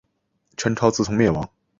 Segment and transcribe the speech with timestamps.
[0.57, 1.47] 陈朝自从灭亡。